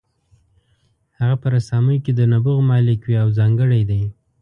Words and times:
هغه 1.19 1.35
په 1.41 1.47
رسامۍ 1.55 1.97
کې 2.03 2.11
د 2.15 2.21
نبوغ 2.33 2.57
مالک 2.69 2.99
وي 3.03 3.15
او 3.23 3.29
ځانګړی 3.37 3.81
دی. 3.89 4.03